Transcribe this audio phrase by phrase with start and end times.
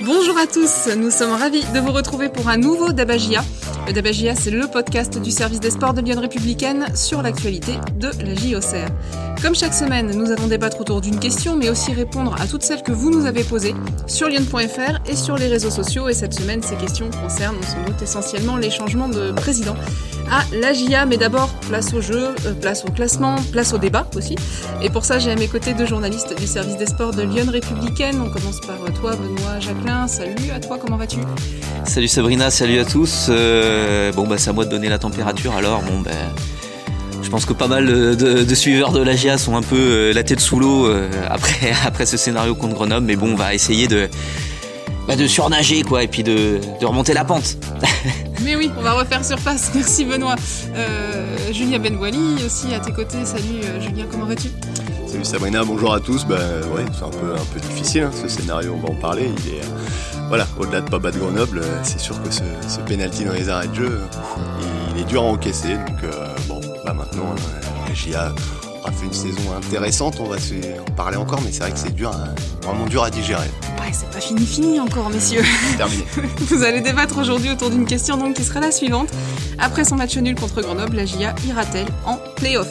[0.00, 3.42] Bonjour à tous, nous sommes ravis de vous retrouver pour un nouveau Dabagia.
[3.88, 8.08] Le Dabagia, c'est le podcast du service des sports de Lyon Républicaine sur l'actualité de
[8.22, 8.86] la JOCR.
[9.42, 12.84] Comme chaque semaine, nous allons débattre autour d'une question, mais aussi répondre à toutes celles
[12.84, 13.74] que vous nous avez posées
[14.06, 16.08] sur lyon.fr et sur les réseaux sociaux.
[16.08, 19.74] Et cette semaine, ces questions concernent sans doute essentiellement les changements de président
[20.30, 21.06] à l'AGIA.
[21.06, 24.36] Mais d'abord, place au jeu, euh, place au classement, place au débat aussi.
[24.82, 27.46] Et pour ça, j'ai à mes côtés deux journalistes du service des sports de Lyon
[27.50, 28.20] Républicaine.
[28.20, 30.08] On commence par toi, Benoît Jacquelin.
[30.08, 31.18] Salut à toi, comment vas-tu?
[31.84, 33.26] Salut Sabrina, salut à tous.
[33.28, 35.82] Euh, bon, bah, c'est à moi de donner la température alors.
[35.82, 36.12] Bon, ben.
[37.22, 40.40] je pense que pas mal de, suiveurs de l'AGIA sont un peu euh, la tête
[40.40, 40.90] sous l'eau
[41.28, 44.08] après, après ce scénario contre Grenoble, mais bon, on va essayer de,
[45.08, 47.56] bah, de surnager quoi, et puis de, de remonter la pente.
[48.44, 49.72] Mais oui, on va refaire surface.
[49.74, 50.36] Merci Benoît.
[50.76, 53.24] Euh, Julien Benwali aussi à tes côtés.
[53.24, 54.48] Salut euh, Julien, comment vas-tu?
[55.06, 56.26] Salut Sabrina, bonjour à tous.
[56.26, 56.36] Ben
[56.74, 59.30] ouais, c'est un peu, un peu difficile hein, ce scénario, on va en parler.
[59.46, 59.62] Il est,
[60.28, 63.48] voilà, au-delà de pas battre Grenoble, euh, c'est sûr que ce, ce penalty dans les
[63.48, 64.00] arrêts de jeu,
[64.94, 65.74] il, est dur à encaisser.
[65.74, 66.04] Donc
[66.48, 67.34] bon, bah maintenant,
[67.88, 68.34] la GIA
[68.80, 70.18] aura fait une saison intéressante.
[70.20, 73.10] On va en parler encore, mais c'est vrai que c'est dur, hein, vraiment dur à
[73.10, 73.50] digérer
[73.92, 75.42] c'est pas fini fini encore, messieurs.
[75.76, 76.04] Terminé.
[76.38, 79.08] Vous allez débattre aujourd'hui autour d'une question donc qui sera la suivante.
[79.58, 82.68] Après son match nul contre Grenoble, la GIA ira-t-elle en play-off?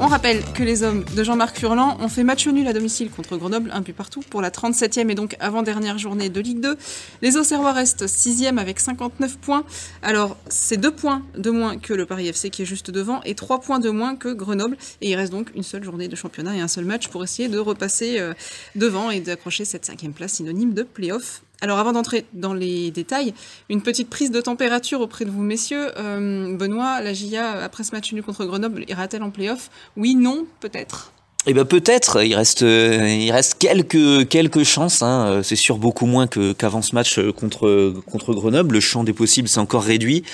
[0.00, 3.36] On rappelle que les hommes de Jean-Marc Furlan ont fait match nul à domicile contre
[3.36, 6.76] Grenoble, un but partout, pour la 37e et donc avant-dernière journée de Ligue 2.
[7.22, 9.64] Les Auxerrois restent 6e avec 59 points.
[10.02, 13.34] Alors, c'est 2 points de moins que le Paris FC qui est juste devant et
[13.34, 14.76] 3 points de moins que Grenoble.
[15.00, 17.48] Et il reste donc une seule journée de championnat et un seul match pour essayer
[17.48, 18.34] de repasser euh,
[18.76, 23.34] devant et d'accrocher cette cinquième place synonyme de play-off alors avant d'entrer dans les détails,
[23.68, 25.88] une petite prise de température auprès de vous messieurs.
[25.98, 29.70] Euh, Benoît, la GIA, après ce match nul contre Grenoble, ira-t-elle en play-off?
[29.96, 31.12] Oui, non, peut-être
[31.46, 35.02] eh ben peut-être, il reste euh, il reste quelques quelques chances.
[35.02, 35.40] Hein.
[35.42, 38.74] C'est sûr beaucoup moins qu'avant ce match contre contre Grenoble.
[38.74, 40.24] Le champ des possibles s'est encore réduit,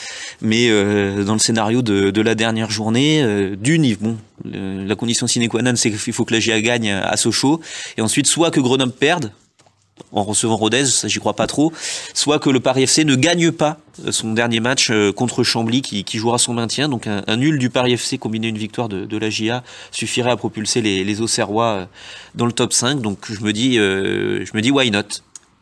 [0.41, 5.29] mais euh, dans le scénario de, de la dernière journée, euh, d'une, bon, la condition
[5.29, 7.61] sine qua non, c'est qu'il faut que la GIA gagne à Sochaux,
[7.97, 9.31] et ensuite soit que Grenoble perde,
[10.15, 11.73] en recevant Rodez, ça j'y crois pas trop,
[12.15, 15.83] soit que le Paris FC ne gagne pas euh, son dernier match euh, contre Chambly
[15.83, 16.89] qui, jouera son maintien.
[16.89, 20.81] Donc un, nul du Paris FC combiné une victoire de, la GIA suffirait à propulser
[20.81, 21.87] les, les Auxerrois euh,
[22.35, 23.01] dans le top 5.
[23.01, 25.03] Donc je me dis, je me dis why not?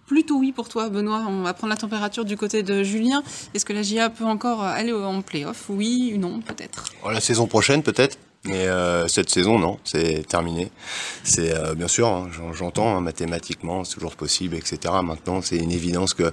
[0.07, 1.25] Plutôt oui pour toi, Benoît.
[1.27, 3.23] On va prendre la température du côté de Julien.
[3.55, 5.65] Est-ce que la GIA peut encore aller en playoff?
[5.71, 10.71] Oui ou non, peut-être La saison prochaine, peut-être mais euh, cette saison, non, c'est terminé.
[11.23, 14.95] C'est euh, bien sûr, hein, j'entends hein, mathématiquement, c'est toujours possible, etc.
[15.03, 16.33] Maintenant, c'est une évidence que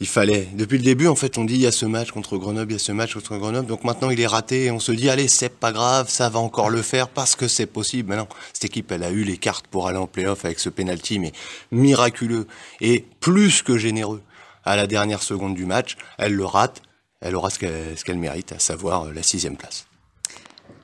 [0.00, 0.48] il fallait.
[0.54, 2.74] Depuis le début, en fait, on dit il y a ce match contre Grenoble, il
[2.74, 3.68] y a ce match contre Grenoble.
[3.68, 6.40] Donc maintenant, il est raté et on se dit allez, c'est pas grave, ça va
[6.40, 8.10] encore le faire parce que c'est possible.
[8.10, 10.70] Mais non, cette équipe, elle a eu les cartes pour aller en playoff avec ce
[10.70, 11.32] penalty, mais
[11.70, 12.48] miraculeux
[12.80, 14.22] et plus que généreux.
[14.64, 16.82] À la dernière seconde du match, elle le rate.
[17.20, 17.58] Elle aura ce
[18.02, 19.86] qu'elle mérite, à savoir la sixième place.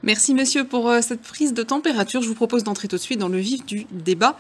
[0.02, 2.22] Merci monsieur pour euh, cette prise de température.
[2.22, 4.36] Je vous propose d'entrer tout de suite dans le vif du débat.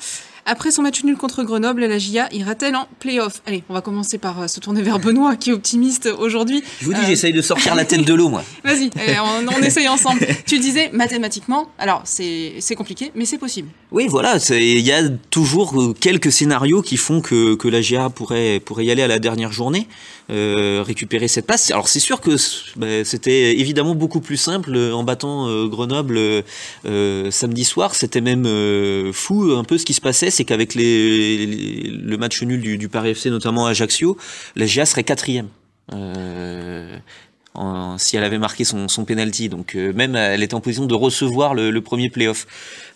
[0.50, 3.42] Après son match nul contre Grenoble, la GIA ira-t-elle en play-off?
[3.44, 6.64] Allez, on va commencer par euh, se tourner vers Benoît, qui est optimiste aujourd'hui.
[6.80, 8.42] Je vous dis, j'essaye de sortir la tête de l'eau, moi.
[8.64, 8.88] Vas-y,
[9.20, 10.26] on, on, essaye ensemble.
[10.46, 13.68] tu disais mathématiquement, alors c'est compliqué, mais c'est possible.
[13.92, 18.08] Oui, voilà, il y a toujours euh, quelques scénarios qui font que, que la GIA
[18.08, 19.86] pourrait, pourrait y aller à la dernière journée,
[20.30, 21.70] euh, récupérer cette place.
[21.70, 22.36] Alors c'est sûr que
[22.76, 26.18] bah, c'était évidemment beaucoup plus simple en battant Grenoble
[26.84, 27.94] samedi soir.
[27.94, 32.88] C'était même fou un peu ce qui se passait c'est qu'avec le match nul du,
[32.88, 34.16] Paris FC, notamment à Ajaccio,
[34.54, 35.48] la GIA serait quatrième.
[35.92, 36.96] Euh,
[37.96, 39.48] si elle avait marqué son, son penalty.
[39.48, 42.46] Donc euh, même elle était en position de recevoir le, le premier playoff.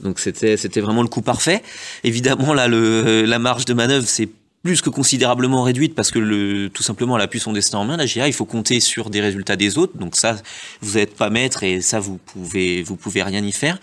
[0.01, 1.63] Donc c'était vraiment le coup parfait.
[2.05, 4.29] Évidemment là la marge de manœuvre c'est
[4.63, 7.85] plus que considérablement réduite parce que le, tout simplement elle a pu son destin en
[7.85, 7.97] main.
[7.97, 9.99] La GIA, il faut compter sur des résultats des autres.
[9.99, 10.37] Donc ça,
[10.81, 13.79] vous n'êtes pas maître et ça vous pouvez vous pouvez rien y faire.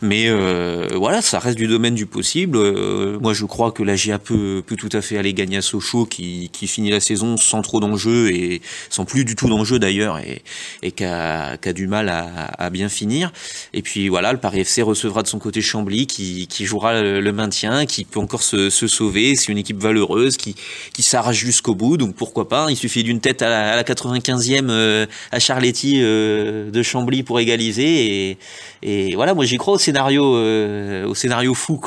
[0.00, 2.56] Mais euh, voilà, ça reste du domaine du possible.
[2.56, 5.62] Euh, moi, je crois que la GIA peut, peut tout à fait aller gagner à
[5.62, 9.78] Sochaux, qui, qui finit la saison sans trop d'enjeux et sans plus du tout d'enjeux
[9.78, 10.42] d'ailleurs, et,
[10.82, 13.30] et qui a, a, du mal à, à, bien finir.
[13.74, 17.32] Et puis voilà, le Paris FC recevra de son côté Chambly, qui, qui jouera le,
[17.32, 19.34] maintien, qui peut encore se, se sauver.
[19.34, 20.54] C'est une équipe valeureuse qui,
[20.92, 21.96] qui s'arrache jusqu'au bout.
[21.96, 22.66] Donc pourquoi pas?
[22.70, 28.38] Il suffit d'une tête à la, 95e euh, à Charletti euh, de Chambly pour égaliser.
[28.82, 31.80] Et, voilà, moi j'y crois au scénario, euh, au scénario fou.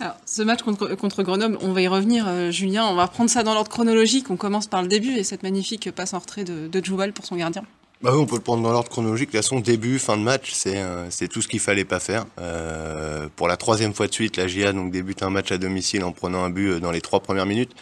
[0.00, 2.86] Alors, ce match contre, contre, Grenoble, on va y revenir, Julien.
[2.86, 4.30] On va reprendre ça dans l'ordre chronologique.
[4.30, 7.36] On commence par le début et cette magnifique passe en retrait de, de pour son
[7.36, 7.62] gardien.
[8.02, 9.28] Bah oui, on peut le prendre dans l'ordre chronologique.
[9.28, 12.00] De toute façon, début, fin de match, c'est euh, c'est tout ce qu'il fallait pas
[12.00, 12.26] faire.
[12.40, 16.02] Euh, pour la troisième fois de suite, la GIA donc débute un match à domicile
[16.02, 17.72] en prenant un but euh, dans les trois premières minutes.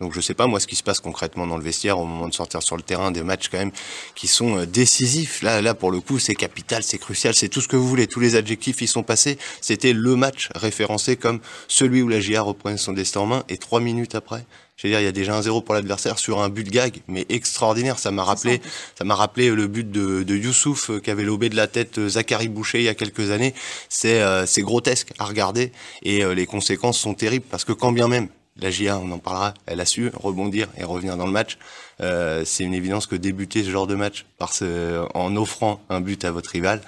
[0.00, 2.28] Donc je sais pas moi ce qui se passe concrètement dans le vestiaire au moment
[2.28, 3.72] de sortir sur le terrain, des matchs quand même
[4.14, 5.42] qui sont euh, décisifs.
[5.42, 8.06] Là, là pour le coup, c'est capital, c'est crucial, c'est tout ce que vous voulez.
[8.06, 9.38] Tous les adjectifs y sont passés.
[9.60, 13.44] C'était le match référencé comme celui où la GIA reprenait son destin en main.
[13.48, 14.44] Et trois minutes après,
[14.78, 17.02] je veux dire, il y a déjà un zéro pour l'adversaire sur un but gag,
[17.06, 17.98] mais extraordinaire.
[17.98, 18.62] Ça m'a rappelé,
[18.96, 21.98] ça m'a rappelé le but de, de Youssouf euh, qui avait lobé de la tête
[21.98, 23.52] euh, Zachary Boucher il y a quelques années.
[23.90, 25.72] C'est, c'est grotesque à regarder
[26.02, 28.28] et les conséquences sont terribles parce que quand bien même
[28.58, 31.58] la GIA, on en parlera, elle a su rebondir et revenir dans le match.
[32.00, 36.00] Euh, c'est une évidence que débuter ce genre de match par ce, en offrant un
[36.00, 36.80] but à votre rival,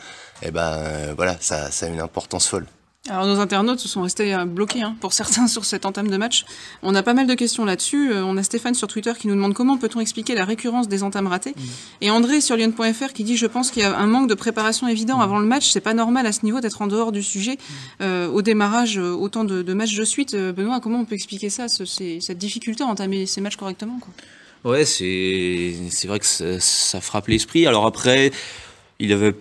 [0.42, 2.66] eh ben euh, voilà, ça, ça a une importance folle.
[3.11, 6.17] Alors nos internautes se sont restés euh, bloqués hein, pour certains sur cette entame de
[6.17, 6.45] match.
[6.83, 8.12] On a pas mal de questions là-dessus.
[8.12, 11.03] Euh, on a Stéphane sur Twitter qui nous demande comment peut-on expliquer la récurrence des
[11.03, 11.51] entames ratées.
[11.51, 11.62] Mmh.
[12.03, 14.87] Et André sur Lyon.fr qui dit je pense qu'il y a un manque de préparation
[14.87, 15.23] évident mmh.
[15.23, 15.71] avant le match.
[15.71, 18.03] C'est pas normal à ce niveau d'être en dehors du sujet mmh.
[18.03, 20.37] euh, au démarrage autant de, de, matchs de suite.
[20.37, 24.12] Benoît, comment on peut expliquer ça, ce, cette difficulté à entamer ces matchs correctement quoi?
[24.62, 27.67] Ouais, c'est c'est vrai que ça, ça frappe l'esprit.
[27.67, 28.31] Alors après,
[29.01, 29.35] il avait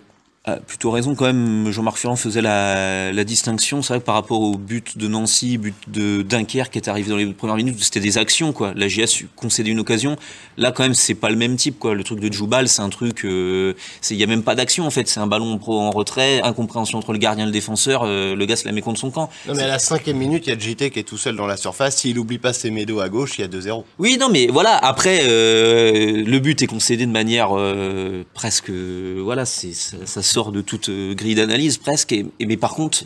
[0.46, 1.70] a plutôt raison quand même.
[1.70, 3.82] Jean-Marc Furlan faisait la, la distinction.
[3.82, 7.10] C'est vrai que par rapport au but de Nancy, but de Dunkerque qui est arrivé
[7.10, 8.72] dans les premières minutes, c'était des actions quoi.
[8.74, 9.04] La GIA
[9.36, 10.16] concédé une occasion.
[10.56, 11.94] Là quand même c'est pas le même type quoi.
[11.94, 13.74] Le truc de Djoubal c'est un truc, euh,
[14.08, 15.08] il y a même pas d'action en fait.
[15.08, 18.02] C'est un ballon pro en retrait, incompréhension entre le gardien et le défenseur.
[18.04, 19.28] Euh, le gars se la met contre son camp.
[19.46, 21.46] Non mais à la cinquième minute il y a JT qui est tout seul dans
[21.46, 21.98] la surface.
[21.98, 23.84] S'il oublie pas ses médos à gauche, il y a 2-0.
[23.98, 24.74] Oui non mais voilà.
[24.76, 30.52] Après euh, le but est concédé de manière euh, presque voilà c'est ça, ça sort
[30.52, 32.12] de toute euh, grille d'analyse presque.
[32.12, 33.04] Et, mais par contre,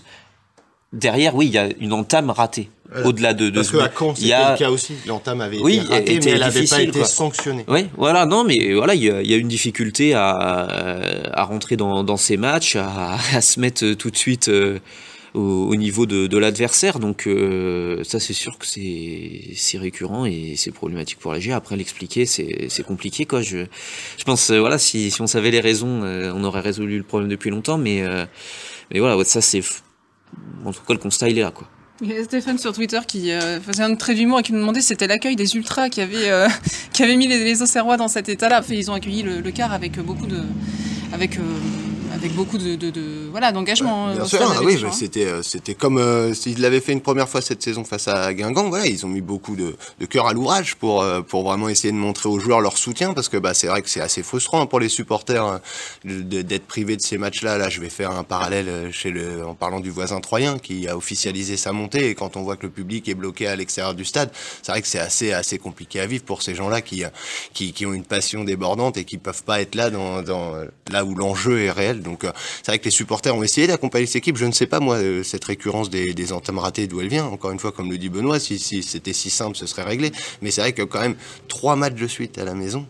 [0.92, 2.70] derrière, oui, il y a une entame ratée.
[3.04, 4.52] Au-delà de, de Parce que à Caen, c'était a...
[4.52, 4.92] le cas aussi.
[5.06, 7.64] L'entame avait oui, été ratée, mais elle n'avait pas été sanctionnée.
[7.66, 10.28] Oui, voilà, non, mais voilà, il y a, y a, une difficulté à,
[11.32, 14.78] à rentrer dans, dans ces matchs, à, à, se mettre tout de suite euh,
[15.34, 16.98] au, au, niveau de, de l'adversaire.
[16.98, 21.56] Donc euh, ça, c'est sûr que c'est récurrent et c'est problématique pour la GIA.
[21.56, 23.26] Après, l'expliquer, c'est compliqué.
[23.26, 23.42] Quoi.
[23.42, 23.66] Je,
[24.18, 27.04] je pense, euh, voilà, si, si on savait les raisons, euh, on aurait résolu le
[27.04, 27.78] problème depuis longtemps.
[27.78, 28.24] Mais, euh,
[28.92, 29.62] mais voilà, ça, c'est...
[30.64, 31.50] En tout cas, le constat, il est là.
[31.50, 31.68] Quoi.
[32.00, 34.58] Il y a Stéphane sur Twitter qui euh, faisait un trait d'humour et qui nous
[34.58, 36.48] demandait si c'était l'accueil des ultras qui avait, euh,
[36.92, 38.58] qui avait mis les, les Auxerrois dans cet état-là.
[38.60, 40.40] Enfin, ils ont accueilli le, le car avec beaucoup de,
[41.12, 41.42] avec, euh,
[42.14, 44.08] avec beaucoup de, de, de voilà d'engagement.
[44.08, 47.28] Ouais, bien sûr, ah, oui, c'était euh, c'était comme euh, s'ils l'avaient fait une première
[47.28, 48.68] fois cette saison face à Guingamp.
[48.68, 51.92] Voilà, ils ont mis beaucoup de, de cœur à l'ouvrage pour euh, pour vraiment essayer
[51.92, 54.66] de montrer aux joueurs leur soutien parce que bah c'est vrai que c'est assez frustrant
[54.66, 55.60] pour les supporters hein,
[56.04, 57.58] d'être privés de ces matchs-là.
[57.58, 60.96] Là, je vais faire un parallèle chez le en parlant du voisin troyen qui a
[60.96, 64.04] officialisé sa montée et quand on voit que le public est bloqué à l'extérieur du
[64.04, 64.30] stade,
[64.62, 67.02] c'est vrai que c'est assez assez compliqué à vivre pour ces gens-là qui
[67.52, 70.54] qui qui ont une passion débordante et qui peuvent pas être là dans dans
[70.90, 72.02] là où l'enjeu est réel.
[72.04, 72.24] Donc
[72.62, 74.36] c'est vrai que les supporters ont essayé d'accompagner cette équipe.
[74.36, 77.24] Je ne sais pas, moi, euh, cette récurrence des, des entames ratées, d'où elle vient.
[77.24, 80.12] Encore une fois, comme le dit Benoît, si, c'était si simple, ce serait réglé.
[80.42, 81.16] Mais c'est vrai que quand même,
[81.48, 82.86] trois matchs de suite à la maison,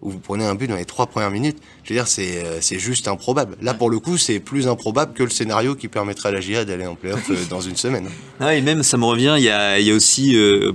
[0.00, 2.78] où vous prenez un but dans les trois premières minutes, je veux dire, c'est, c'est
[2.78, 3.56] juste improbable.
[3.62, 6.64] Là, pour le coup, c'est plus improbable que le scénario qui permettrait à la GIA
[6.64, 8.08] d'aller en playoff dans une semaine.
[8.38, 10.36] Ah, et même, ça me revient, il y a, aussi...
[10.36, 10.72] Euh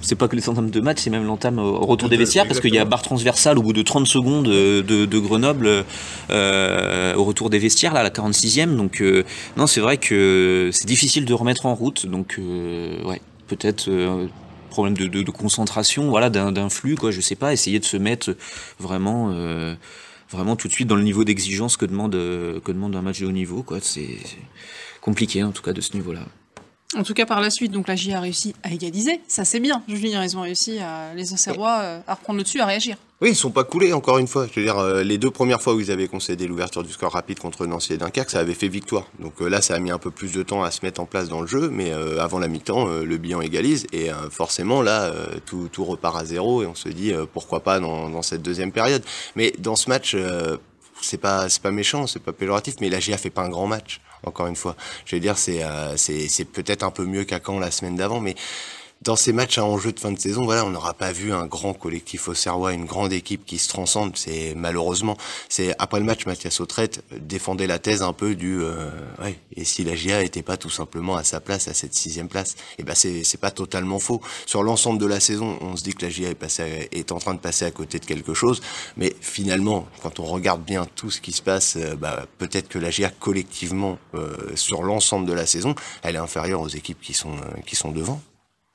[0.00, 2.60] c'est pas que les entames de match, c'est même l'entame au retour des vestiaires, parce
[2.60, 5.84] qu'il y a barre transversale au bout de 30 secondes de, de Grenoble
[6.30, 8.76] euh, au retour des vestiaires, là, à la 46e.
[8.76, 9.24] Donc, euh,
[9.56, 12.06] non, c'est vrai que c'est difficile de remettre en route.
[12.06, 14.26] Donc, euh, ouais, peut-être euh,
[14.70, 17.96] problème de, de, de, concentration, voilà, d'un flux, quoi, je sais pas, essayer de se
[17.96, 18.36] mettre
[18.78, 19.30] vraiment.
[19.32, 19.74] Euh,
[20.30, 23.26] vraiment tout de suite dans le niveau d'exigence que demande que demande un match de
[23.26, 24.18] haut niveau quoi c'est
[25.00, 26.22] compliqué en tout cas de ce niveau là
[26.96, 29.20] en tout cas, par la suite, donc la GIA a réussi à égaliser.
[29.28, 29.82] Ça, c'est bien.
[29.88, 32.96] Julien, ils ont réussi, à, les Auxerrois, euh, à reprendre le dessus, à réagir.
[33.20, 34.46] Oui, ils sont pas coulés, encore une fois.
[34.52, 37.12] Je veux dire, euh, les deux premières fois où ils avaient concédé l'ouverture du score
[37.12, 39.06] rapide contre Nancy et Dunkerque, ça avait fait victoire.
[39.20, 41.06] Donc euh, là, ça a mis un peu plus de temps à se mettre en
[41.06, 43.86] place dans le jeu, mais euh, avant la mi-temps, le bilan égalise.
[43.92, 45.10] Et forcément, là,
[45.46, 49.02] tout, tout, repart à zéro et on se dit pourquoi pas dans, cette deuxième période.
[49.36, 50.16] Mais dans ce match,
[51.00, 54.00] c'est pas, pas méchant, c'est pas péjoratif, mais la GIA fait pas un grand match
[54.26, 54.76] encore une fois.
[55.04, 55.96] Je veux dire, c'est euh,
[56.52, 58.34] peut-être un peu mieux qu'à Caen la semaine d'avant, mais
[59.04, 61.46] dans ces matchs à enjeu de fin de saison, voilà, on n'aura pas vu un
[61.46, 64.16] grand collectif au Serrois, une grande équipe qui se transcende.
[64.16, 65.16] C'est malheureusement,
[65.50, 68.90] c'est après le match, Mathias Autrette défendait la thèse un peu du, euh,
[69.22, 72.28] ouais, et si la GIA était pas tout simplement à sa place, à cette sixième
[72.28, 74.22] place, et eh ben c'est c'est pas totalement faux.
[74.46, 77.18] Sur l'ensemble de la saison, on se dit que la GIA est passée, est en
[77.18, 78.62] train de passer à côté de quelque chose,
[78.96, 82.78] mais finalement, quand on regarde bien tout ce qui se passe, euh, bah, peut-être que
[82.78, 87.12] la GIA collectivement euh, sur l'ensemble de la saison, elle est inférieure aux équipes qui
[87.12, 88.20] sont euh, qui sont devant.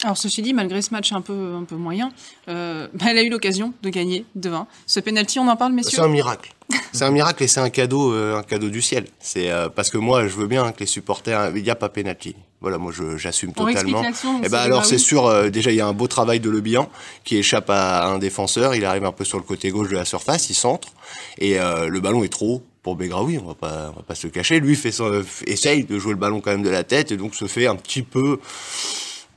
[0.04, 2.12] Alors ceci dit, malgré ce match un peu, un peu moyen,
[2.48, 4.68] euh, bah, elle a eu l'occasion de gagner de 20.
[4.86, 6.54] Ce penalty, on en parle, messieurs C'est un miracle.
[6.94, 9.08] C'est un miracle et c'est un cadeau, euh, un cadeau du ciel.
[9.20, 11.90] C'est euh, parce que moi, je veux bien que les supporters, il n'y a pas
[11.90, 12.36] penalty.
[12.62, 14.04] Voilà, moi, j'assume totalement.
[14.04, 15.50] Et ben c'est- alors, c'est sûr.
[15.52, 16.90] déjà, il y a un beau travail de Le Bihan
[17.24, 18.76] qui échappe à un défenseur.
[18.76, 20.90] Il arrive un peu sur le côté gauche de la surface, il centre
[21.38, 23.38] et le ballon est trop haut pour Begraoui.
[23.38, 24.60] On va pas, on va pas se le cacher.
[24.60, 27.34] Lui fait son, essaye de jouer le ballon quand même de la tête et donc
[27.34, 28.40] se fait un petit peu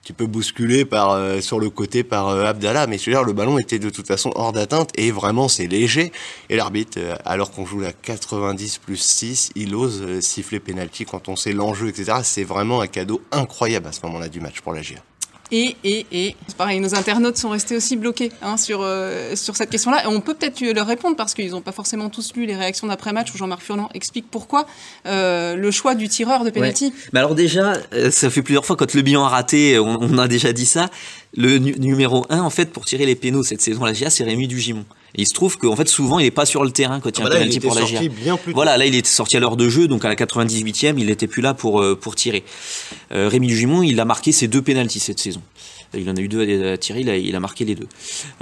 [0.03, 3.59] petit peu bousculé par euh, sur le côté par euh, Abdallah mais dire le ballon
[3.59, 6.13] était de toute façon hors d'atteinte et vraiment c'est léger.
[6.51, 11.05] Et l'arbitre euh, alors qu'on joue la 90 plus 6 il ose euh, siffler penalty
[11.05, 14.61] quand on sait l'enjeu etc c'est vraiment un cadeau incroyable à ce moment-là du match
[14.61, 14.99] pour la GIA
[15.53, 19.55] Et, et, et, c'est pareil, nos internautes sont restés aussi bloqués hein, sur, euh, sur
[19.55, 20.05] cette question-là.
[20.05, 22.87] Et on peut peut-être leur répondre parce qu'ils n'ont pas forcément tous lu les réactions
[22.87, 24.67] d'après-match où Jean-Marc Furlan explique pourquoi
[25.07, 26.95] euh, le choix du tireur de penalty.
[27.13, 30.27] Mais alors déjà, euh, ça fait plusieurs fois quand le bilan a raté, on, a
[30.27, 30.89] déjà dit ça.
[31.37, 34.25] Le nu- numéro 1, en fait, pour tirer les pénaux cette saison la GIA, c'est
[34.25, 34.87] Rémi Dugimon.
[35.15, 37.21] Et il se trouve qu'en fait, souvent, il est pas sur le terrain quand il
[37.21, 38.37] y a un Ah bah là, il penalty pour la GIA.
[38.55, 41.27] Voilà, là, il était sorti à l'heure de jeu, donc à la 98e, il n'était
[41.27, 42.45] plus là pour, euh, pour tirer.
[43.13, 45.43] Euh, Rémi Dugimon, il a marqué ses deux pénaltys cette saison.
[45.95, 47.87] Il en a eu deux à tirer, il a, il a marqué les deux.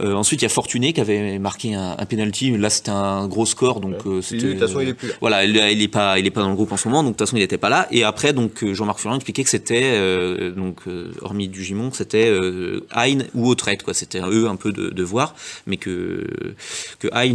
[0.01, 2.57] Euh, ensuite, il y a Fortuné qui avait marqué un, un penalty.
[2.57, 5.15] Là, c'était un gros score, donc euh, de toute façon, il est plus là.
[5.21, 7.13] Voilà, il, il est pas, il est pas dans le groupe en ce moment, donc
[7.15, 7.89] de toute façon, il n'était pas là.
[7.91, 11.97] Et après, donc euh, Jean-Marc Furlan expliquait que c'était, euh, donc euh, hormis Dugimon, que
[11.97, 13.95] c'était euh, Hein ou Autrette, quoi.
[13.95, 15.35] C'était eux un peu de, de voir,
[15.67, 16.27] mais que
[16.99, 17.35] que Hein,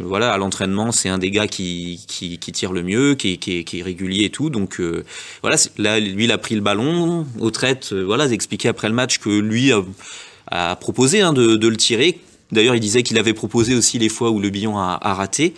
[0.00, 3.36] voilà, à l'entraînement, c'est un des gars qui, qui, qui tire le mieux, qui, est-
[3.36, 4.50] qui, est- qui est régulier et tout.
[4.50, 5.04] Donc euh,
[5.42, 7.26] voilà, là, lui, il a pris le ballon.
[7.40, 9.82] Autrette, voilà, expliqué après le match que lui a,
[10.48, 12.20] a proposé hein, de, de le tirer.
[12.52, 15.54] D'ailleurs, il disait qu'il avait proposé aussi les fois où le billon a, a raté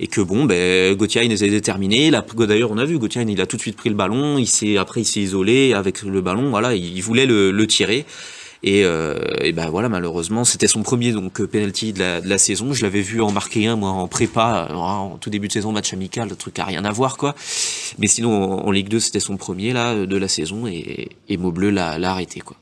[0.00, 2.10] et que bon, ben Gauthier les a déterminés.
[2.10, 4.38] D'ailleurs, on a vu Gauthier, il a tout de suite pris le ballon.
[4.38, 6.50] Il s'est après, il s'est isolé avec le ballon.
[6.50, 8.04] Voilà, il voulait le, le tirer.
[8.64, 12.28] Et, euh, et ben voilà, malheureusement, c'était son premier donc euh, penalty de la, de
[12.28, 12.72] la saison.
[12.72, 15.72] Je l'avais vu en marquer un moi en prépa, euh, en tout début de saison,
[15.72, 17.34] match amical, le truc a rien à voir quoi.
[17.98, 21.70] Mais sinon, en, Ligue 2, c'était son premier là de la saison et, et Maubleu
[21.70, 22.56] l'a arrêté quoi.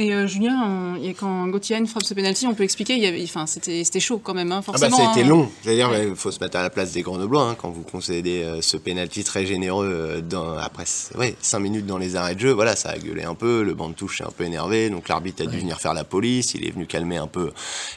[0.00, 3.06] Et euh, Julien, on- a- quand Gauthier frappe ce penalty, on peut expliquer, il y
[3.06, 4.96] avait, enfin, c'était, c'était chaud quand même, hein, Ah bah forcément.
[4.96, 5.28] ça a été hein.
[5.28, 5.48] long.
[5.62, 8.62] C'est-à-dire, il faut se mettre à la place des Grenoblois hein, quand vous concédez euh,
[8.62, 10.84] ce penalty très généreux euh, dans, après
[11.18, 12.52] ouais, 5 minutes dans les arrêts de jeu.
[12.52, 15.06] Voilà, ça a gueulé un peu, le banc de touche est un peu énervé, donc
[15.08, 16.54] l'arbitre a dû venir faire la police.
[16.54, 17.50] Il est venu calmer un peu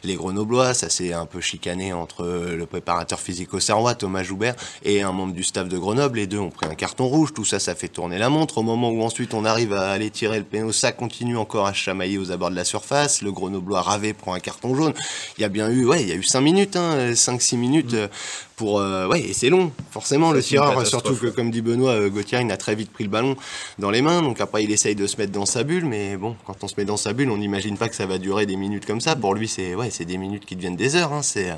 [0.04, 0.74] les Grenoblois.
[0.74, 5.02] Ça s'est un peu chicané entre euh, le préparateur physique au Serrois, Thomas Joubert, et
[5.04, 6.18] un membre du staff de Grenoble.
[6.18, 7.32] Les deux ont pris un carton rouge.
[7.34, 8.58] Tout ça, ça fait tourner la montre.
[8.58, 11.72] Au moment où ensuite on arrive à aller tirer le péno, ça continue encore à
[11.94, 13.22] chamailler aux abords de la surface.
[13.22, 14.94] Le Grenoblois ravé prend un carton jaune.
[15.38, 17.94] Il y a bien eu, ouais, il y a eu 5 minutes, hein, 5-6 minutes
[17.94, 18.08] euh,
[18.56, 22.10] pour, euh, ouais, et c'est long, forcément, le tireur, surtout que, comme dit Benoît, euh,
[22.10, 23.36] Gauthier, il a très vite pris le ballon
[23.78, 26.36] dans les mains, donc après il essaye de se mettre dans sa bulle, mais bon,
[26.46, 28.56] quand on se met dans sa bulle, on n'imagine pas que ça va durer des
[28.56, 29.16] minutes comme ça.
[29.16, 31.52] Pour lui, c'est, ouais, c'est des minutes qui deviennent des heures, hein, c'est,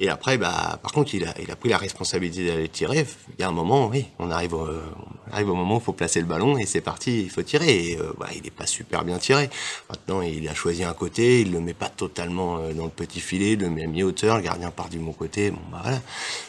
[0.00, 3.04] et après, bah, par contre, il a, il a pris la responsabilité d'aller tirer.
[3.36, 5.84] Il y a un moment, oui, on arrive au, on arrive au moment où il
[5.84, 7.90] faut placer le ballon et c'est parti, il faut tirer.
[7.90, 9.50] Et, euh, bah, il est pas super bien tiré.
[9.90, 13.20] Maintenant, il a choisi un côté, il le met pas totalement euh, dans le petit
[13.20, 15.50] filet, il le met à mi-hauteur, le gardien part du bon côté.
[15.50, 16.00] Bon, bah voilà.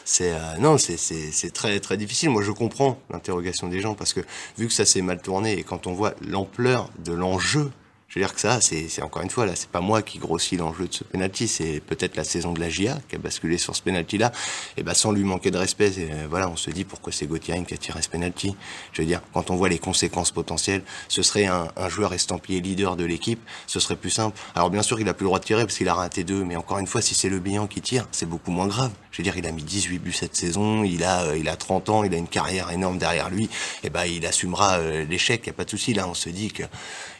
[0.04, 2.30] C'est, euh, non, c'est, c'est, c'est très, très difficile.
[2.30, 4.20] Moi, je comprends l'interrogation des gens parce que
[4.58, 7.70] vu que ça s'est mal tourné et quand on voit l'ampleur de l'enjeu
[8.10, 10.56] je veux dire que ça, c'est encore une fois là, c'est pas moi qui grossis
[10.56, 13.76] l'enjeu de ce penalty, c'est peut-être la saison de la GIA qui a basculé sur
[13.76, 14.32] ce penalty-là.
[14.76, 17.54] Et ben sans lui manquer de respect, euh, voilà, on se dit pourquoi c'est Gauthier
[17.64, 18.56] qui a tiré ce penalty.
[18.92, 22.60] Je veux dire, quand on voit les conséquences potentielles, ce serait un, un joueur estampillé
[22.60, 24.36] leader de l'équipe, ce serait plus simple.
[24.56, 26.42] Alors bien sûr, il a plus le droit de tirer parce qu'il a raté deux,
[26.42, 28.90] mais encore une fois, si c'est le bilan qui tire, c'est beaucoup moins grave.
[29.10, 31.56] Je veux dire, il a mis 18 buts cette saison, il a, euh, il a
[31.56, 33.48] 30 ans, il a une carrière énorme derrière lui.
[33.82, 35.94] Et ben, il assumera euh, l'échec, y a pas de souci.
[35.94, 36.62] Là, on se dit que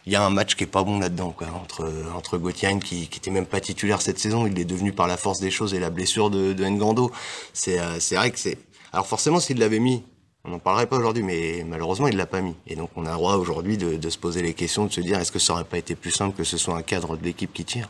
[0.06, 3.08] il y a un match qui est pas bon là-dedans, quoi, entre entre Gauthier qui,
[3.08, 5.74] qui était même pas titulaire cette saison, il est devenu par la force des choses
[5.74, 7.10] et la blessure de, de Ngando.
[7.52, 8.58] C'est euh, c'est vrai que c'est.
[8.92, 10.02] Alors forcément, s'il l'avait mis,
[10.44, 12.54] on n'en parlerait pas aujourd'hui, mais malheureusement, il l'a pas mis.
[12.66, 15.00] Et donc, on a le droit aujourd'hui de, de se poser les questions, de se
[15.00, 17.24] dire, est-ce que ça aurait pas été plus simple que ce soit un cadre de
[17.24, 17.88] l'équipe qui tire?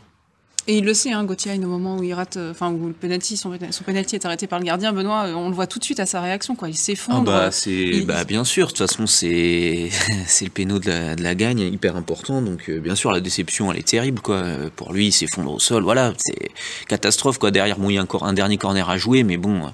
[0.70, 2.92] Et il le sait, hein, Gauthier, au moment où il rate, euh, enfin où le
[2.92, 5.80] penalty, son, son penalty est arrêté par le gardien, Benoît, euh, on le voit tout
[5.80, 6.68] de suite à sa réaction, quoi.
[6.68, 7.22] Il Ah s'effondre.
[7.24, 8.66] bah c'est il- bah bien sûr.
[8.66, 9.90] De toute façon c'est
[10.28, 12.40] c'est le péno de la, de la gagne hyper important.
[12.40, 14.44] Donc euh, bien sûr la déception elle est terrible quoi.
[14.76, 15.82] Pour lui il s'effondre au sol.
[15.82, 16.50] Voilà c'est
[16.86, 17.50] catastrophe quoi.
[17.50, 19.72] Derrière bon il y a encore un dernier corner à jouer mais bon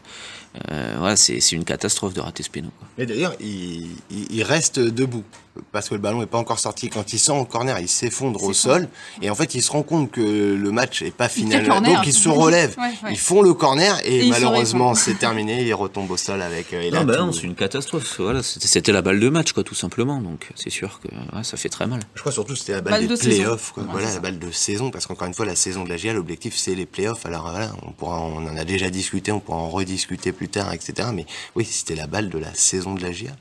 [0.70, 2.68] Euh, c'est une catastrophe de rater ce péno.
[2.98, 5.24] Et d'ailleurs, il, il, reste debout
[5.72, 6.88] parce que le ballon n'est pas encore sorti.
[6.88, 8.88] Quand il sent en corner, il s'effondre au sol.
[9.22, 10.20] Et en fait, il se rend compte que
[10.54, 11.66] le match n'est pas final.
[11.66, 12.76] Donc, il se relève.
[13.10, 15.64] Ils font le corner et, malheureusement, c'est terminé.
[15.64, 16.72] Il retombe au sol avec.
[16.72, 18.20] Euh, non, bah non c'est une catastrophe.
[18.20, 20.20] Voilà, c'était la balle de match, quoi, tout simplement.
[20.20, 21.08] Donc, c'est sûr que
[21.42, 22.00] ça fait très mal.
[22.14, 23.72] Je crois surtout que c'était la balle, des playoffs.
[23.76, 24.90] Voilà, la balle de saison.
[24.90, 27.26] Parce qu'encore une fois, la saison de la GA, l'objectif, c'est les playoffs.
[27.26, 30.72] Alors voilà, on, pourra, on en a déjà discuté, on pourra en rediscuter plus tard,
[30.72, 31.08] etc.
[31.12, 33.32] Mais oui, c'était la balle de la saison de la GIA.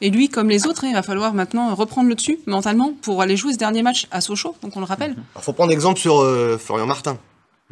[0.00, 3.22] Et lui, comme les autres, hein, il va falloir maintenant reprendre le dessus mentalement pour
[3.22, 5.14] aller jouer ce dernier match à Sochaux, donc on le rappelle.
[5.36, 7.18] Il faut prendre exemple sur euh, Florian Martin.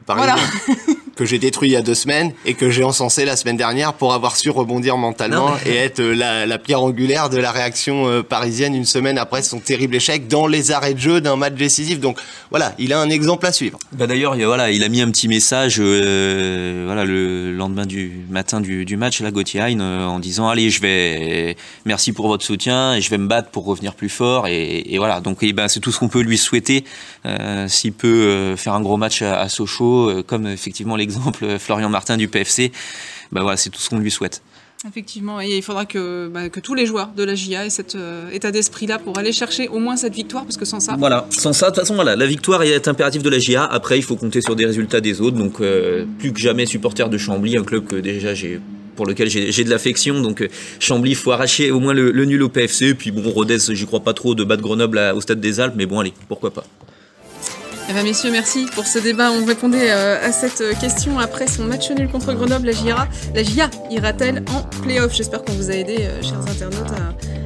[0.07, 0.37] Voilà.
[1.17, 3.95] que j'ai détruit il y a deux semaines et que j'ai encensé la semaine dernière
[3.95, 8.23] pour avoir su rebondir mentalement et être euh, la, pierre angulaire de la réaction euh,
[8.23, 12.01] parisienne une semaine après son terrible échec dans les arrêts de jeu d'un match décisif.
[12.01, 12.19] Donc
[12.51, 13.79] voilà, il a un exemple à suivre.
[13.93, 18.61] Bah d'ailleurs, voilà, il a mis un petit message euh, voilà, le lendemain du matin
[18.61, 23.11] du, match, la Gauthier en disant allez, je vais, merci pour votre soutien et je
[23.11, 25.21] vais me battre pour revenir plus fort et, voilà.
[25.21, 26.85] Donc et ben, c'est tout ce qu'on peut lui souhaiter
[27.69, 32.17] s'il peut faire un gros match à, à Sochaux, comme effectivement l'exemple euh, Florian Martin
[32.17, 32.73] du PFC,
[33.31, 34.43] bah voilà, c'est tout ce qu'on lui souhaite.
[34.89, 37.95] Effectivement, et il faudra que, bah, que tous les joueurs de la GIA aient cet
[37.95, 40.97] euh, état d'esprit-là pour aller chercher au moins cette victoire, parce que sans ça...
[40.99, 43.65] Voilà, sans ça, de toute façon, voilà, la victoire est impérative de la GIA.
[43.65, 45.37] Après, il faut compter sur des résultats des autres.
[45.37, 48.61] Donc, euh, plus que jamais supporter de Chambly, un club que déjà j'ai
[48.97, 50.21] pour lequel j'ai de l'affection.
[50.21, 50.47] Donc
[50.79, 52.95] Chambly, il faut arracher au moins le, nul au PFC.
[52.95, 55.87] Puis bon, Rodez, j'y crois pas trop de battre Grenoble au Stade des Alpes, mais
[55.87, 56.65] bon, allez, pourquoi pas.
[57.89, 59.31] Eh ben, messieurs, merci pour ce débat.
[59.33, 62.67] On répondait euh, à cette question après son match nul contre Grenoble.
[62.67, 65.13] La GIA, la GIA ira-t-elle en playoff?
[65.13, 66.93] J'espère qu'on vous a aidé, euh, chers internautes,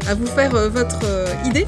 [0.06, 1.00] à, vous faire euh, votre
[1.46, 1.66] idée.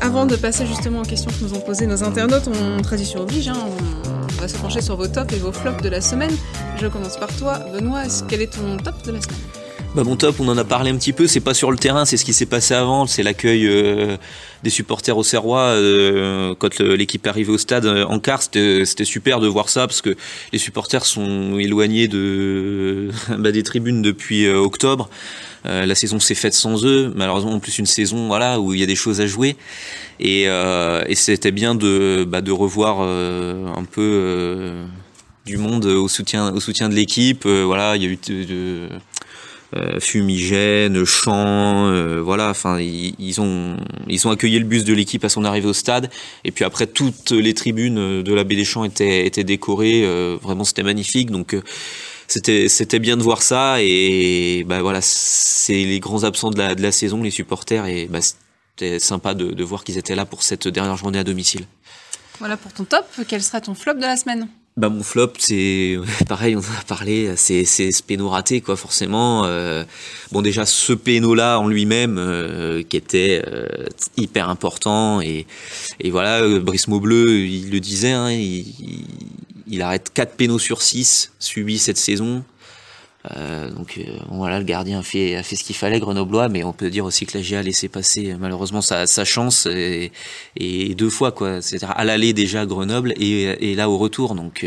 [0.00, 3.48] avant de passer justement aux questions que nous ont posées nos internautes, on tradition oblige,
[3.48, 6.36] hein, on, va se pencher sur vos tops et vos flops de la semaine.
[6.80, 8.02] Je commence par toi, Benoît.
[8.28, 9.63] Quel est ton top de la semaine?
[9.94, 12.16] Bah top, on en a parlé un petit peu, c'est pas sur le terrain, c'est
[12.16, 14.16] ce qui s'est passé avant, c'est l'accueil euh,
[14.64, 19.04] des supporters au Serrois euh, quand l'équipe est arrivée au stade euh, en quart, c'était
[19.04, 20.16] super de voir ça parce que
[20.52, 25.08] les supporters sont éloignés de bah, des tribunes depuis octobre.
[25.64, 28.82] la saison s'est faite sans eux, malheureusement en plus une saison voilà où il y
[28.82, 29.56] a des choses à jouer
[30.18, 30.48] et,
[31.14, 34.72] c'était bien de bah, revoir un peu
[35.46, 37.46] du monde au soutien de l'équipe.
[37.46, 38.88] voilà, il y a eu euh,
[39.98, 42.50] fumigène, chant, euh, voilà.
[42.50, 43.76] Enfin, ils, ont
[44.08, 46.10] ils ont accueilli le bus de l'équipe à son arrivée au stade.
[46.44, 50.02] Et puis après, toutes les tribunes de la Baie des Champs étaient étaient décorées.
[50.04, 51.30] Euh, vraiment, c'était magnifique.
[51.30, 51.56] Donc
[52.28, 53.76] c'était c'était bien de voir ça.
[53.80, 57.86] Et bah voilà, c'est les grands absents de la de la saison, les supporters.
[57.86, 61.24] Et bah, c'était sympa de, de voir qu'ils étaient là pour cette dernière journée à
[61.24, 61.66] domicile.
[62.38, 63.06] Voilà pour ton top.
[63.28, 64.48] Quel sera ton flop de la semaine?
[64.76, 65.96] Bah mon flop c'est
[66.28, 69.84] pareil on en a parlé c'est c'est ce péno raté quoi forcément euh,
[70.32, 73.68] bon déjà ce péno là en lui-même euh, qui était euh,
[74.16, 75.46] hyper important et
[76.00, 78.66] et voilà Brice Maubleu il le disait hein, il,
[79.68, 82.42] il, arrête quatre pénaux sur 6 subis cette saison
[83.32, 86.62] euh, donc euh, voilà, le gardien a fait, a fait ce qu'il fallait, Grenoblois, mais
[86.62, 89.66] on peut dire aussi que la GIA a laissé passer euh, malheureusement sa, sa chance
[89.66, 90.12] et,
[90.56, 94.34] et, deux fois quoi, c'est-à-dire à l'aller déjà à Grenoble et, et là au retour,
[94.34, 94.66] donc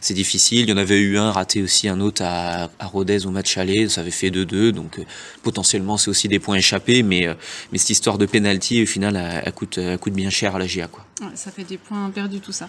[0.00, 0.60] c'est difficile.
[0.60, 3.58] Il y en avait eu un raté aussi, un autre à, à Rodez au match
[3.58, 5.00] aller, ça avait fait 2-2, donc
[5.42, 7.26] potentiellement c'est aussi des points échappés, mais
[7.72, 10.66] mais cette histoire de penalty au final elle, coûte, elle coûte bien cher à la
[10.66, 11.04] GIA quoi.
[11.34, 12.68] Ça fait des points perdus tout ça.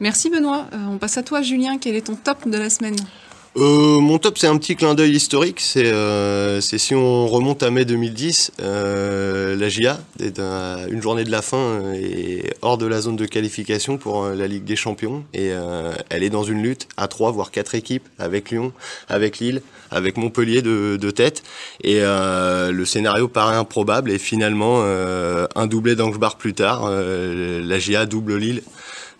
[0.00, 0.66] Merci Benoît.
[0.72, 1.78] on passe à toi Julien.
[1.78, 2.96] Quel est ton top de la semaine?
[3.56, 5.60] Euh, mon top, c'est un petit clin d'œil historique.
[5.60, 10.00] C'est euh, si on remonte à mai 2010, euh, la GIA,
[10.90, 14.48] une journée de la fin, est hors de la zone de qualification pour euh, la
[14.48, 15.24] Ligue des Champions.
[15.34, 18.72] Et euh, elle est dans une lutte à trois, voire quatre équipes, avec Lyon,
[19.08, 19.62] avec Lille,
[19.92, 21.44] avec Montpellier de, tête.
[21.84, 24.10] Et euh, le scénario paraît improbable.
[24.10, 28.62] Et finalement, un doublé d'Anglebar plus tard, la GIA double Lille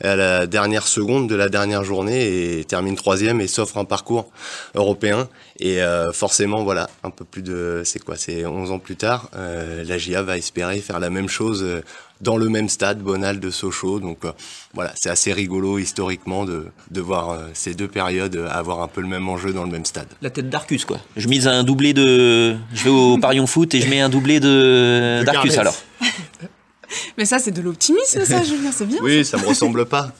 [0.04, 4.30] à la dernière seconde de la dernière journée et termine troisième et s'offre un parcours
[4.74, 5.28] européen.
[5.60, 9.30] Et euh, forcément, voilà, un peu plus de, c'est quoi, c'est 11 ans plus tard,
[9.36, 11.82] euh, la GIA va espérer faire la même chose euh,
[12.20, 14.00] dans le même stade, Bonal de Sochaux.
[14.00, 14.18] Donc
[14.72, 19.08] voilà, c'est assez rigolo historiquement de, de voir ces deux périodes avoir un peu le
[19.08, 20.06] même enjeu dans le même stade.
[20.22, 20.98] La tête d'Arcus, quoi.
[21.16, 24.40] Je mise un doublé de, je vais au Parion Foot et je mets un doublé
[24.40, 25.74] de d'Arcus alors.
[27.18, 28.98] Mais ça, c'est de l'optimisme, ça, Julien, c'est bien.
[29.02, 30.12] Oui, ça, me ressemble pas.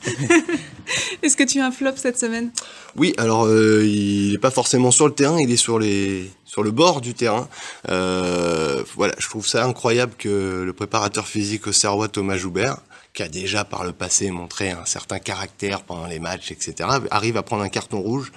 [1.23, 2.51] Est-ce que tu as un flop cette semaine?
[2.95, 6.63] Oui, alors euh, il n'est pas forcément sur le terrain, il est sur les, sur
[6.63, 7.47] le bord du terrain.
[7.89, 12.77] Euh, voilà, je trouve ça incroyable que le préparateur physique au Serrois, Thomas Joubert,
[13.13, 17.37] qui a déjà par le passé montré un certain caractère pendant les matchs, etc., arrive
[17.37, 18.31] à prendre un carton rouge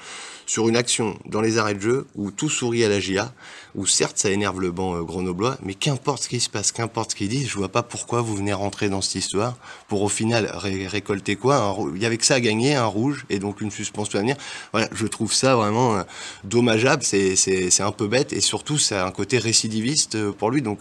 [0.48, 3.32] sur une action dans les arrêts de jeu où tout sourit à la GIA,
[3.74, 7.10] où certes ça énerve le banc euh, grenoblois, mais qu'importe ce qui se passe, qu'importe
[7.10, 9.58] ce qu'ils disent, je vois pas pourquoi vous venez rentrer dans cette histoire
[9.88, 11.76] pour au final récolter quoi?
[11.94, 14.36] Il y avait que ça à gagner, un rouge et donc une suspension à venir.
[14.72, 16.02] Voilà, je trouve ça vraiment euh,
[16.44, 20.80] dommageable, c'est un peu bête et surtout c'est un côté récidiviste euh, pour lui, donc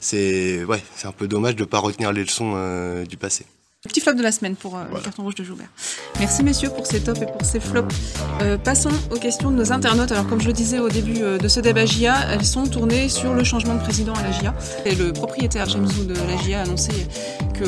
[0.00, 3.46] c'est ouais un peu dommage de pas retenir les leçons du passé.
[3.86, 5.68] Petit flop de la semaine pour euh, le carton rouge de Joubert.
[6.18, 7.94] Merci messieurs pour ces tops et pour ces flops.
[8.40, 10.10] Euh, passons aux questions de nos internautes.
[10.10, 13.10] Alors comme je le disais au début euh, de ce débat GIA, elles sont tournées
[13.10, 14.54] sur le changement de président à la GIA.
[14.86, 16.92] Et le propriétaire James Wu de la GIA a annoncé
[17.54, 17.64] que,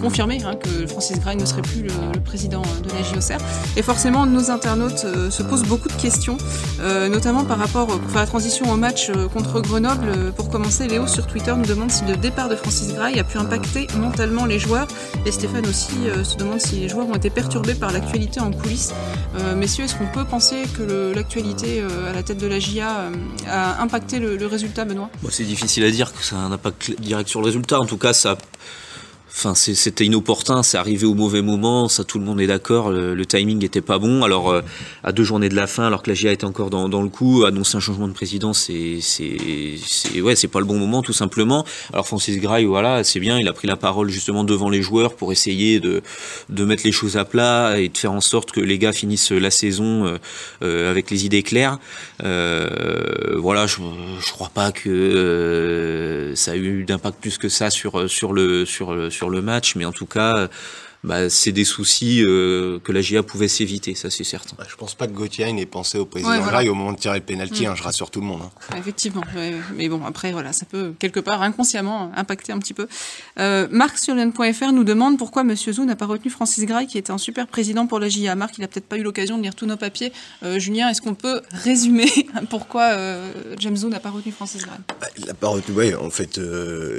[0.00, 1.90] confirmé hein, que Francis Gray ne serait plus le,
[2.24, 3.38] président de la JOCR.
[3.76, 6.36] Et forcément, nos internautes se posent beaucoup de questions,
[7.10, 10.32] notamment par rapport, pour faire la transition au match contre Grenoble.
[10.36, 13.38] Pour commencer, Léo sur Twitter nous demande si le départ de Francis Gray a pu
[13.38, 14.88] impacter mentalement les joueurs.
[15.26, 18.50] Et Stéphane aussi euh, se demande si les joueurs ont été perturbés par l'actualité en
[18.52, 18.92] coulisses.
[19.36, 23.10] Euh, messieurs, est-ce qu'on peut penser que l'actualité euh, à la tête de la GIA
[23.48, 25.10] a impacté le, résultat, Benoît?
[25.30, 27.80] C'est difficile à dire que ça a un impact direct sur le résultat.
[27.80, 28.36] En tout cas, ça
[29.30, 33.26] Enfin, c'était inopportun, c'est arrivé au mauvais moment, ça tout le monde est d'accord, le,
[33.26, 34.24] timing était pas bon.
[34.24, 34.62] Alors, euh,
[35.04, 37.10] à deux journées de la fin, alors que la GIA était encore dans, dans le
[37.10, 38.98] coup, annoncer un changement de président, c'est,
[40.20, 41.66] ouais, c'est pas le bon moment, tout simplement.
[41.92, 45.14] Alors, Francis Gray, voilà, c'est bien, il a pris la parole justement devant les joueurs
[45.14, 46.02] pour essayer de,
[46.48, 49.30] de mettre les choses à plat et de faire en sorte que les gars finissent
[49.30, 50.18] la saison euh,
[50.62, 51.78] euh, avec les idées claires.
[52.20, 53.76] voilà, je,
[54.20, 59.12] je crois pas que ça a eu d'impact plus que ça sur, sur le, sur,
[59.12, 60.48] sur le match, mais en tout cas,
[61.04, 64.56] bah, c'est des soucis euh, que la GIA pouvait s'éviter, ça c'est certain.
[64.68, 67.24] Je pense pas que Gauthier n'ait pensé au président ouais, au moment de tirer le
[67.24, 67.70] pénalty, mm.
[67.70, 68.42] hein, je rassure tout le monde.
[68.42, 68.76] Hein.
[68.76, 69.22] Effectivement,
[69.76, 72.88] mais bon après voilà, ça peut quelque part inconsciemment impacter un petit peu.
[73.38, 76.98] Euh, Marc sur l'N.fr nous demande pourquoi Monsieur Zou n'a pas retenu Francis Gray qui
[76.98, 78.34] était un super président pour la GIA.
[78.34, 80.12] Marc, il a peut-être pas eu l'occasion de lire tous nos papiers.
[80.42, 82.10] Euh, Julien, est-ce qu'on peut résumer
[82.50, 82.90] pourquoi
[83.58, 84.78] James Zou n'a pas retenu Francis Gray?
[85.00, 86.40] Bah, Il n'a pas retenu, oui, en fait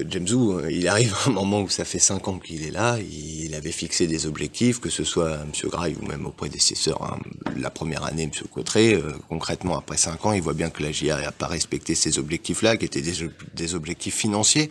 [0.07, 2.97] James Zou, il arrive à un moment où ça fait 5 ans qu'il est là,
[2.99, 5.51] il avait fixé fixer des objectifs, que ce soit M.
[5.63, 7.17] Graille ou même au prédécesseur, hein,
[7.57, 8.31] la première année, M.
[8.53, 11.95] Cotteret, euh, concrètement, après cinq ans, il voit bien que la GIA n'a pas respecté
[11.95, 14.69] ces objectifs-là, qui étaient des, des objectifs financiers.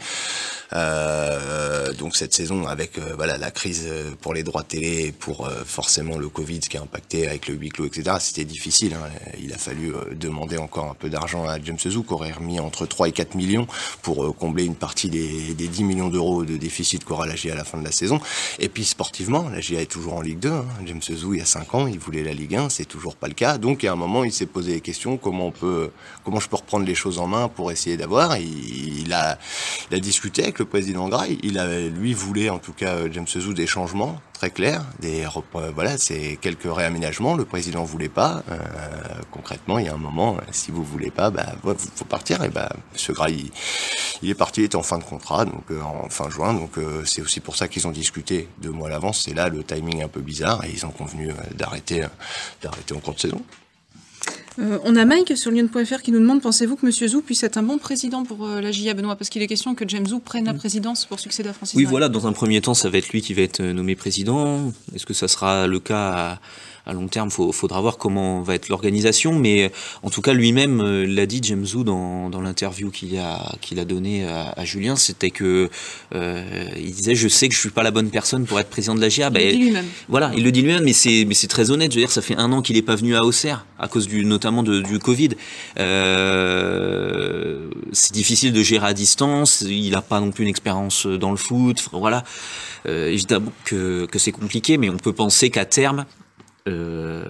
[0.72, 5.46] Euh, donc cette saison, avec euh, voilà la crise euh, pour les droits télé, pour
[5.66, 8.94] forcément le Covid, qui a impacté avec le huis clos, etc., c'était difficile.
[8.94, 9.10] Hein.
[9.38, 12.86] Il a fallu demander encore un peu d'argent à James Zou, qui aurait remis entre
[12.86, 13.66] 3 et 4 millions
[14.00, 17.56] pour combler une partie des, des 10 millions d'euros de déficit qu'aura la GIA à
[17.56, 18.20] la fin de la saison.
[18.58, 20.50] Et puis sportivement, la GIA est toujours en Ligue 2.
[20.50, 20.64] Hein.
[20.86, 23.28] James Zou, il y a 5 ans, il voulait la Ligue 1, c'est toujours pas
[23.28, 23.58] le cas.
[23.58, 25.90] Donc à un moment, il s'est posé des questions comment on peut,
[26.24, 28.38] comment je peux reprendre les choses en main pour essayer d'avoir.
[28.38, 29.38] Il, a,
[29.90, 31.38] il a discuté avec le président Gray.
[31.42, 35.24] Il avait, lui voulait en tout cas euh, James Zou des changements très clairs, des
[35.24, 37.34] euh, voilà, c'est quelques réaménagements.
[37.34, 38.42] Le président voulait pas.
[38.50, 38.56] Euh,
[39.32, 42.44] concrètement, il y a un moment, si vous voulez pas, bah, faut partir.
[42.44, 43.50] Et bah, Monsieur Gray,
[44.22, 46.54] il, est parti, il était en fin de contrat, donc en fin juin.
[46.54, 49.24] Donc c'est aussi pour ça qu'ils ont discuté deux mois à l'avance.
[49.24, 52.06] C'est là le timing un peu bizarre et ils ont convenu d'arrêter,
[52.62, 53.42] d'arrêter en cours de saison.
[54.58, 57.08] Euh, on a Mike sur lyon.fr qui nous demande pensez-vous que M.
[57.08, 59.14] Zou puisse être un bon président pour euh, la GIA Benoît?
[59.14, 60.58] Parce qu'il est question que James Zou prenne la mm.
[60.58, 61.76] présidence pour succéder à Francis.
[61.76, 63.94] Oui, voilà, dans un premier temps, ça va être lui qui va être euh, nommé
[63.94, 64.72] président.
[64.94, 66.38] Est-ce que ça sera le cas à
[66.88, 69.38] à long terme, il faudra voir comment va être l'organisation.
[69.38, 69.70] Mais
[70.02, 73.78] en tout cas, lui-même euh, l'a dit, James Zou, dans, dans l'interview qu'il a, qu'il
[73.78, 75.68] a donnée à, Julien, c'était que
[76.14, 78.94] euh, il disait Je sais que je suis pas la bonne personne pour être président
[78.94, 79.30] de la GIA.
[79.34, 79.86] Il le dit lui-même.
[80.08, 81.92] Voilà, il le dit lui-même, mais c'est, mais c'est très honnête.
[81.92, 84.08] Je veux dire, ça fait un an qu'il n'est pas venu à Auxerre, à cause
[84.08, 85.30] du, notamment de, du Covid.
[85.78, 89.60] Euh, c'est difficile de gérer à distance.
[89.60, 91.88] Il n'a pas non plus une expérience dans le foot.
[91.92, 92.24] Voilà.
[92.86, 96.06] Euh, évidemment que, que c'est compliqué, mais on peut penser qu'à terme,
[96.68, 97.24] euh,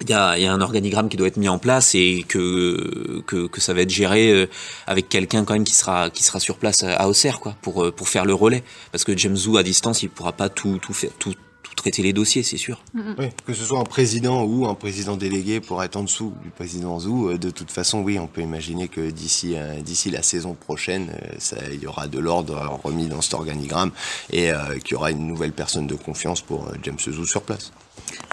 [0.00, 3.74] il y, a, un organigramme qui doit être mis en place et que que, ça
[3.74, 4.46] va être géré euh,
[4.86, 7.92] avec quelqu'un quand même qui sera qui sera sur place à Auxerre quoi pour euh,
[7.92, 8.62] pour faire le relais.
[8.92, 11.34] Parce que James Zou à distance il pourra pas tout tout faire tout
[11.80, 12.82] traiter les dossiers, c'est sûr.
[12.94, 16.50] Oui, que ce soit un président ou un président délégué pour être en dessous du
[16.50, 21.12] président Zou, de toute façon, oui, on peut imaginer que d'ici d'ici la saison prochaine,
[21.38, 23.92] ça, il y aura de l'ordre remis dans cet organigramme
[24.32, 24.50] et
[24.84, 27.72] qu'il y aura une nouvelle personne de confiance pour James Zou sur place.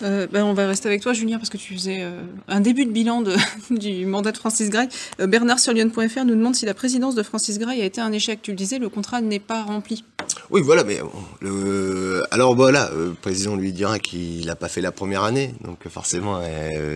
[0.04, 2.86] Euh, ben on va rester avec toi, Julien, parce que tu faisais euh, un début
[2.86, 3.36] de bilan de,
[3.72, 4.88] du mandat de Francis Gray.
[5.20, 8.42] Bernard sur Lyon.fr nous demande si la présidence de Francis Gray a été un échec.
[8.42, 10.04] Tu le disais, le contrat n'est pas rempli.
[10.50, 11.00] Oui, voilà, mais
[11.42, 12.24] le...
[12.32, 16.42] alors voilà, le président lui dira qu'il n'a pas fait la première année, donc forcément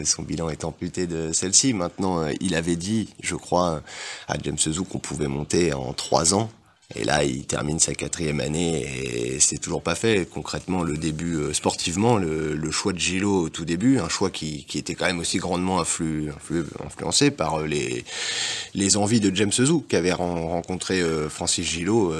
[0.05, 1.73] son bilan est amputé de celle-ci.
[1.73, 3.81] Maintenant, il avait dit, je crois,
[4.29, 6.49] à James Zou qu'on pouvait monter en trois ans.
[6.95, 10.27] Et là, il termine sa quatrième année et c'est toujours pas fait.
[10.29, 14.65] Concrètement, le début euh, sportivement, le, choix de Gilo au tout début, un choix qui,
[14.65, 16.31] qui était quand même aussi grandement influ,
[16.85, 18.03] influencé par euh, les,
[18.73, 22.13] les envies de James Zou, qui avait rencontré euh, Francis Gilo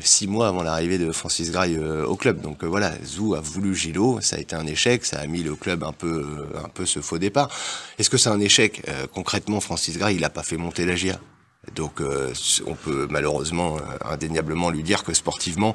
[0.00, 2.40] six mois avant l'arrivée de Francis Gray au club.
[2.40, 5.54] Donc voilà, Zou a voulu Gilo, ça a été un échec, ça a mis le
[5.54, 7.50] club un peu, un peu ce faux départ.
[7.98, 8.82] Est-ce que c'est un échec?
[9.12, 11.20] Concrètement, Francis Gray, il a pas fait monter la GIA.
[11.74, 12.32] Donc euh,
[12.66, 15.74] on peut malheureusement euh, indéniablement lui dire que sportivement,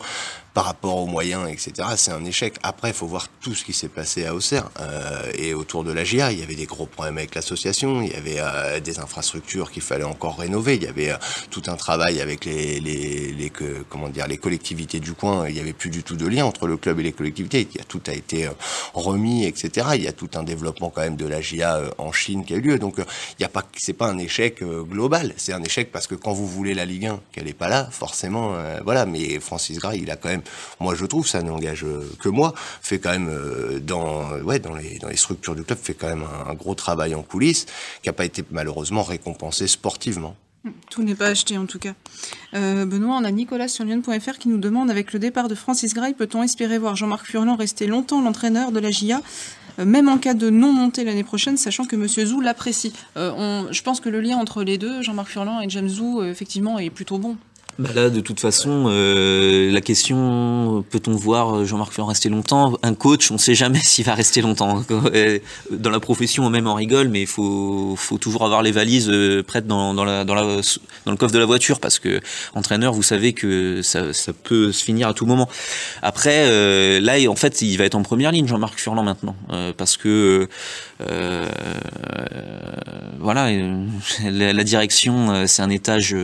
[0.54, 2.56] par rapport aux moyens, etc., c'est un échec.
[2.64, 5.92] Après, il faut voir tout ce qui s'est passé à Auxerre euh, et autour de
[5.92, 6.32] la GIA.
[6.32, 10.04] Il y avait des gros problèmes avec l'association, il y avait des infrastructures qu'il fallait
[10.04, 11.14] encore rénover, il y avait
[11.50, 13.52] tout un travail avec les, les, les,
[13.90, 15.48] comment dire, les collectivités du coin.
[15.48, 17.68] Il y avait plus du tout de lien entre le club et les collectivités.
[17.70, 18.50] Il y a, tout a été
[18.94, 19.88] remis, etc.
[19.96, 22.58] Il y a tout un développement quand même de la GIA en Chine qui a
[22.58, 22.80] eu lieu.
[22.80, 26.16] Donc, il y a pas, c'est pas un échec global, c'est un échec parce que
[26.16, 29.06] quand vous voulez la Ligue 1, qu'elle n'est pas là, forcément, euh, voilà.
[29.06, 30.41] Mais Francis Gray, il a quand même,
[30.80, 31.86] moi je trouve, ça n'engage
[32.20, 35.80] que moi, fait quand même euh, dans, ouais, dans les, dans les structures du club,
[35.82, 37.66] fait quand même un, gros travail en coulisses,
[38.02, 40.36] qui n'a pas été malheureusement récompensé sportivement.
[40.92, 41.94] Tout n'est pas acheté en tout cas.
[42.54, 45.96] Euh, Benoît, on a Nicolas sur Lyon.fr qui nous demande avec le départ de Francis
[45.96, 49.22] Gray, peut-on espérer voir Jean-Marc Furlan rester longtemps l'entraîneur de la GIA
[49.80, 52.94] euh, même en cas de non montée l'année prochaine, sachant que Monsieur Zou l'apprécie.
[53.16, 56.78] Euh, je pense que le lien entre les deux, Jean-Marc Furlan et James Zou, effectivement,
[56.78, 57.38] est plutôt bon.
[57.80, 62.78] Bah là, de toute façon, euh, la question peut-on voir Jean-Marc Furlan rester longtemps?
[62.84, 64.84] Un coach, on ne sait jamais s'il va rester longtemps.
[65.72, 69.42] Dans la profession, même on rigole, mais il faut, faut toujours avoir les valises euh,
[69.44, 72.20] prêtes dans, la, dans, le coffre de la voiture parce que
[72.56, 75.50] entraîneur, vous savez que ça, ça peut se finir à tout moment.
[76.02, 79.74] Après, euh, là, en fait, il va être en première ligne, Jean-Marc Furlan maintenant, euh,
[79.76, 80.48] parce que
[81.02, 81.50] euh,
[83.20, 83.50] voilà,
[84.24, 86.16] la, la direction, c'est un étage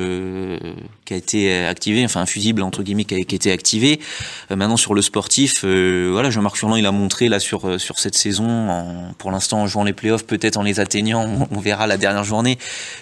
[1.05, 1.36] qui a été
[1.67, 3.99] activé, enfin un fusible entre guillemets qui a, été activé.
[4.51, 7.77] Euh, maintenant sur le sportif, euh, voilà, Jean-Marc Furlan il a montré là sur euh,
[7.77, 11.87] sur cette saison, pour l'instant en jouant les playoffs, peut-être en les atteignant, on, verra
[11.87, 12.57] la dernière journée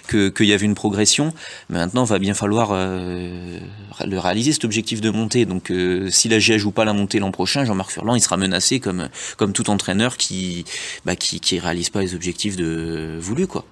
[0.06, 1.32] que qu'il y avait une progression.
[1.70, 5.44] Mais maintenant, va bien falloir le réaliser cet objectif de montée.
[5.44, 5.72] Donc
[6.10, 9.08] si la GIA joue pas la montée l'an prochain, Jean-Marc Furlan il sera menacé comme
[9.36, 10.64] comme tout entraîneur qui
[11.04, 13.64] bah, qui qui réalise pas les objectifs de voulus quoi.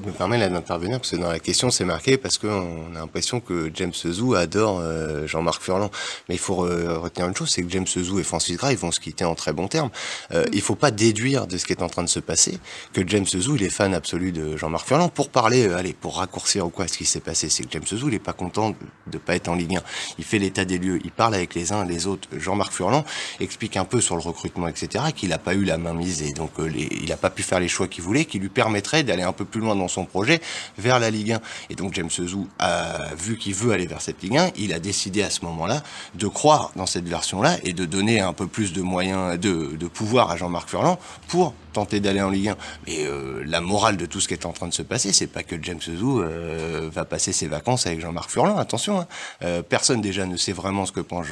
[0.00, 2.98] Je me permets là d'intervenir parce que dans la question c'est marqué parce qu'on a
[2.98, 5.90] l'impression que James Zou adore euh, Jean-Marc Furlan.
[6.28, 9.00] Mais il faut retenir une chose, c'est que James Zou et Francis Gray vont se
[9.00, 9.90] quitter en très bons termes.
[10.32, 12.58] Euh, il faut pas déduire de ce qui est en train de se passer
[12.92, 15.08] que James Zou il est fan absolu de Jean-Marc Furlan.
[15.08, 17.86] Pour parler, euh, allez, pour raccourcir ou quoi, ce qui s'est passé, c'est que James
[17.86, 19.82] Zou il est pas content de, de pas être en Ligue 1.
[20.18, 22.28] Il fait l'état des lieux, il parle avec les uns les autres.
[22.32, 23.04] Jean-Marc Furlan
[23.40, 26.32] explique un peu sur le recrutement, etc., qu'il n'a pas eu la main mise et
[26.32, 29.22] donc euh, il n'a pas pu faire les choix qu'il voulait, qui lui permettraient d'aller
[29.22, 30.40] un peu plus loin dans son projet
[30.78, 31.40] vers la Ligue 1.
[31.70, 34.78] Et donc James Zou a vu qu'il veut aller vers cette Ligue 1, il a
[34.78, 35.82] décidé à ce moment-là
[36.14, 39.86] de croire dans cette version-là et de donner un peu plus de moyens, de, de
[39.86, 42.56] pouvoir à Jean-Marc Furlan pour tenter d'aller en Ligue 1.
[42.86, 45.26] Mais euh, la morale de tout ce qui est en train de se passer, c'est
[45.26, 48.56] pas que James Zou euh, va passer ses vacances avec Jean-Marc Furlan.
[48.56, 49.06] Attention, hein.
[49.42, 51.26] euh, personne déjà ne sait vraiment ce que pense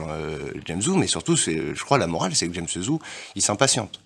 [0.66, 3.00] James Zou, mais surtout, je crois, la morale, c'est que James Zou,
[3.34, 4.03] il s'impatiente.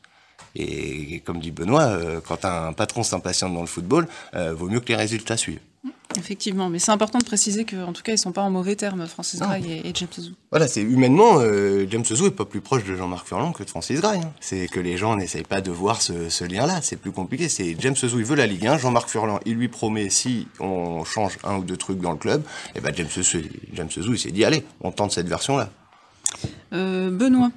[0.55, 4.81] Et comme dit Benoît, euh, quand un patron s'impatiente dans le football, euh, vaut mieux
[4.81, 5.61] que les résultats suivent.
[6.17, 9.07] Effectivement, mais c'est important de préciser qu'en tout cas, ils sont pas en mauvais termes,
[9.07, 10.33] Francis Gray et, James Zou.
[10.51, 13.69] Voilà, c'est humainement, euh, James Zou est pas plus proche de Jean-Marc Furlan que de
[13.69, 14.19] Francis Gray.
[14.19, 14.33] Hein.
[14.41, 16.81] C'est que les gens n'essayent pas de voir ce, lien-là.
[16.81, 17.51] C'est plus compliqué.
[17.51, 18.79] C'est James Zou, il veut la Ligue 1.
[18.79, 22.43] Jean-Marc Furlan, il lui promet si on change un ou deux trucs dans le club,
[22.75, 23.23] et eh ben James Zou,
[23.75, 25.69] James Zou, il s'est dit allez, on tente cette version-là.
[26.73, 27.51] Benoît.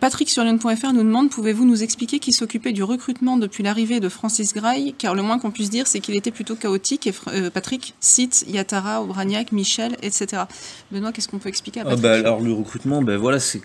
[0.00, 4.08] Patrick sur Lyon.fr nous demande pouvez-vous nous expliquer qui s'occupait du recrutement depuis l'arrivée de
[4.08, 7.06] Francis Gray Car le moins qu'on puisse dire, c'est qu'il était plutôt chaotique.
[7.06, 10.42] Et euh, Patrick cite Yatara, Obraniak, Michel, etc.
[10.90, 13.60] Benoît, qu'est-ce qu'on peut expliquer à ah, bah, Alors le recrutement, ben voilà, c'est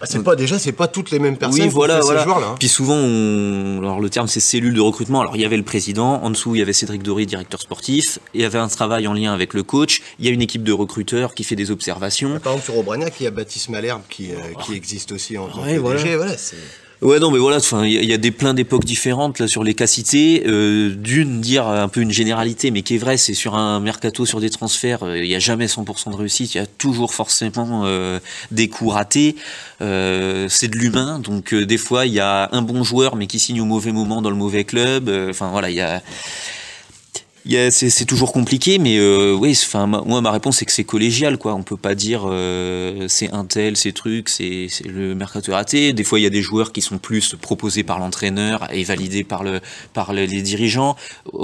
[0.00, 1.62] ah, c'est pas déjà, c'est pas toutes les mêmes personnes.
[1.62, 2.24] Oui, voilà, voilà.
[2.24, 2.54] Joueurs, là, hein.
[2.58, 5.20] Puis souvent, alors le terme c'est cellule de recrutement.
[5.20, 8.18] Alors il y avait le président, en dessous il y avait Cédric Dory, directeur sportif.
[8.34, 10.02] Il y avait un travail en lien avec le coach.
[10.18, 12.40] Il y a une équipe de recruteurs qui fait des observations.
[12.40, 15.46] Par exemple sur Obraniak, il y a Baptiste Malherbe qui, euh, qui existe aussi en
[15.46, 16.02] tant ouais, voilà.
[17.02, 19.74] Ouais non mais voilà enfin il y, a des plein d'époques différentes là sur les
[19.74, 23.56] cas cités euh, d'une dire un peu une généralité mais qui est vrai c'est sur
[23.56, 26.54] un mercato sur des transferts euh, il n'y a jamais 100% de réussite.
[26.54, 28.20] Il y a toujours forcément euh,
[28.52, 29.34] des coups ratés.
[29.80, 31.18] Euh, c'est de l'humain.
[31.18, 34.22] Donc des fois il y a un bon joueur mais qui signe au mauvais moment
[34.22, 35.10] dans le mauvais club.
[35.30, 36.02] Enfin voilà il y a
[37.44, 41.54] c'est toujours compliqué, mais euh, oui, enfin, moi ma réponse c'est que c'est collégial, quoi.
[41.54, 45.92] On peut pas dire euh, c'est un tel, ces trucs, c'est le mercato raté.
[45.92, 49.24] Des fois, il y a des joueurs qui sont plus proposés par l'entraîneur et validés
[49.24, 49.60] par le
[49.92, 50.96] par les dirigeants.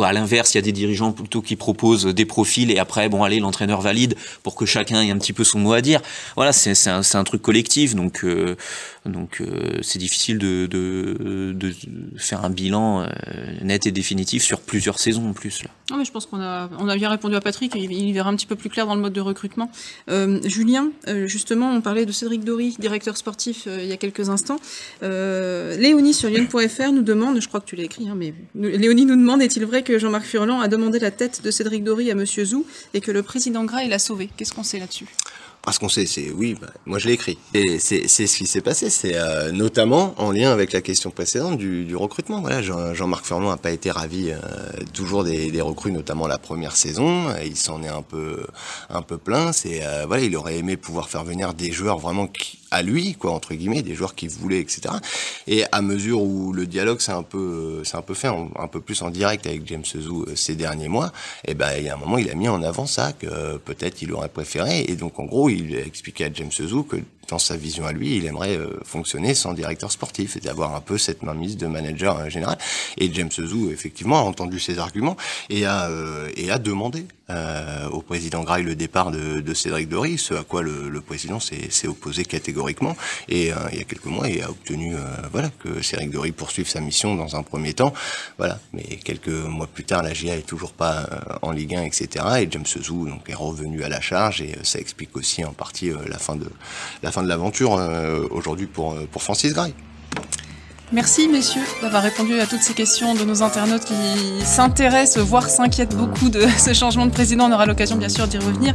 [0.03, 3.25] À l'inverse, il y a des dirigeants plutôt qui proposent des profils et après, bon,
[3.25, 6.01] allez, l'entraîneur valide pour que chacun ait un petit peu son mot à dire.
[6.37, 8.57] Voilà, c'est un, un, truc collectif, donc euh,
[9.09, 10.69] donc euh, c'est difficile de,
[12.17, 13.07] faire un bilan euh,
[13.63, 15.63] net et définitif sur plusieurs saisons en plus.
[15.63, 15.71] Là.
[15.91, 18.47] Non, mais je pense qu'on a, bien répondu à Patrick, il, il verra un petit
[18.47, 19.71] peu plus clair dans le mode de recrutement.
[20.11, 20.91] Euh, Julien,
[21.27, 24.61] justement, on parlait de Cédric Dory, directeur sportif, il y a quelques instants.
[25.03, 29.17] Léonie sur Lyon.fr nous demande, je crois que tu l'as écrit, hein, mais Léonie nous
[29.17, 32.45] demande est-il vrai que Jean-Marc Furlan a demandé la tête de Cédric Dory à Monsieur
[32.45, 34.29] Zou et que le président Gras l'a sauvé?
[34.37, 35.07] Qu'est-ce qu'on sait là-dessus?
[35.69, 37.37] Parce qu'on sait, c'est oui, bah, moi je l'ai écrit.
[37.53, 41.59] Et c'est ce qui s'est passé, c'est euh, notamment en lien avec la question précédente
[41.59, 42.41] du, du recrutement.
[42.41, 44.39] Voilà, Jean-Marc Furlan n'a pas été ravi euh,
[44.95, 47.27] toujours des, des, recrues, notamment la première saison.
[47.45, 48.47] Il s'en est un peu
[48.89, 49.53] un peu plein.
[49.53, 53.15] C'est euh, voilà, il aurait aimé pouvoir faire venir des joueurs vraiment qui, à lui,
[53.15, 54.95] quoi, entre guillemets, des joueurs qui voulaient, etc.
[55.47, 58.81] Et à mesure où le dialogue s'est un peu, c'est un peu fait un peu
[58.81, 61.13] plus en direct avec James Zou euh, ces derniers mois,
[61.45, 63.57] et eh ben, il y a un moment, il a mis en avant ça, que
[63.59, 64.85] peut-être il aurait préféré.
[64.89, 66.97] Et donc, en gros, il a expliqué à James Zou que
[67.29, 70.81] dans sa vision à lui, il aimerait euh, fonctionner sans directeur sportif et d'avoir un
[70.81, 72.59] peu cette mainmise de manager euh, général.
[72.97, 75.17] Et James Zou, effectivement, a entendu ces arguments
[75.51, 75.91] et a,
[76.37, 77.07] et a demandé
[77.93, 81.39] au président Gray le départ de, de Cédric Dory, ce à quoi le, le président
[81.41, 82.97] s'est opposé catégoriquement
[83.29, 85.01] et euh, il y a quelques mois, il a obtenu euh,
[85.33, 87.93] voilà que Cédric Dory poursuive sa mission dans un premier temps.
[88.39, 91.83] Voilà, mais quelques mois plus tard, la GIA est toujours pas euh, en Ligue 1,
[91.83, 92.25] etc.
[92.41, 95.91] Et James Zou donc est revenu à la charge et ça explique aussi en partie
[96.07, 96.47] la fin de
[97.03, 97.81] la fin de l'aventure
[98.31, 99.75] aujourd'hui pour pour Francis Gray.
[100.91, 105.95] Merci messieurs d'avoir répondu à toutes ces questions de nos internautes qui s'intéressent, voire s'inquiètent
[105.95, 107.51] beaucoup de ce changement de président.
[107.51, 108.75] On aura l'occasion bien sûr d'y revenir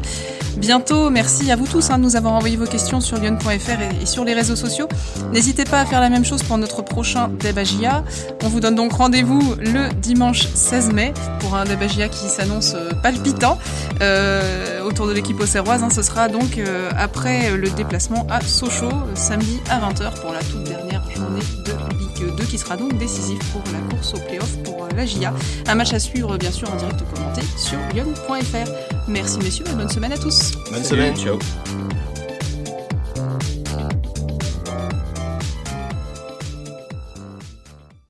[0.58, 1.10] bientôt.
[1.10, 4.26] Merci à vous tous hein, de nous avoir envoyé vos questions sur lyon.fr et, sur
[4.26, 4.88] les réseaux sociaux.
[5.32, 8.04] N'hésitez pas à faire la même chose pour notre prochain Debagia.
[8.44, 12.92] On vous donne donc rendez-vous le dimanche 16 mai pour un Debagia qui s'annonce euh,
[13.02, 13.58] palpitant
[14.02, 15.82] euh, autour de l'équipe auxerroise.
[15.82, 15.90] Hein.
[15.90, 20.64] Ce sera donc euh, après le déplacement à Sochaux samedi à 20h pour la toute
[20.64, 24.88] dernière journée de Ligue 2 qui sera donc décisif pour la course au playoff pour
[24.96, 25.34] la GIA.
[25.68, 28.70] Un match à suivre bien sûr en direct commenté sur lyon.fr.
[29.08, 30.52] Merci messieurs et bonne semaine à tous.
[30.72, 31.40] Bonne semaine, ciao.